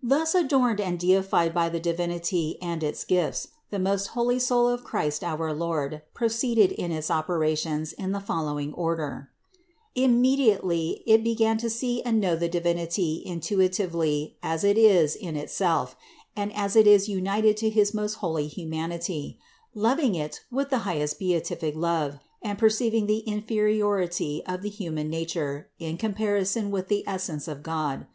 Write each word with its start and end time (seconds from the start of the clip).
147. 0.00 0.18
Thus 0.18 0.46
adorned 0.74 0.80
and 0.80 0.98
deified 0.98 1.52
by 1.52 1.68
the 1.68 1.78
Divinity 1.78 2.56
and 2.62 2.82
its 2.82 3.04
gifts, 3.04 3.48
the 3.68 3.78
most 3.78 4.06
holy 4.16 4.38
soul 4.38 4.68
of 4.70 4.82
Christ 4.82 5.22
our 5.22 5.52
Lord 5.52 6.00
proceeded 6.14 6.72
in 6.72 6.90
its 6.92 7.10
operations 7.10 7.92
in 7.92 8.12
the 8.12 8.20
following 8.20 8.72
order: 8.72 9.28
immediately 9.94 11.02
it 11.06 11.22
began 11.22 11.58
to 11.58 11.68
see 11.68 12.00
and 12.04 12.18
know 12.18 12.34
the 12.34 12.48
Divinity 12.48 13.22
intuitively 13.26 14.38
as 14.42 14.64
It 14.64 14.78
is 14.78 15.14
in 15.14 15.36
Itself 15.36 15.94
and 16.34 16.54
as 16.56 16.74
It 16.74 16.86
is 16.86 17.10
united 17.10 17.58
to 17.58 17.68
his 17.68 17.92
most 17.92 18.14
holy 18.14 18.46
humanity, 18.46 19.38
loving 19.74 20.14
It 20.14 20.40
with 20.50 20.70
the 20.70 20.78
highest 20.88 21.18
beatific 21.18 21.74
love 21.76 22.18
and 22.40 22.58
perceiving 22.58 23.04
the 23.06 23.18
inferiority 23.18 24.42
of 24.46 24.62
the 24.62 24.70
human 24.70 25.10
nature 25.10 25.68
in 25.78 25.98
comparison 25.98 26.70
with 26.70 26.88
the 26.88 27.04
essence 27.06 27.46
of 27.46 27.62
God. 27.62 28.06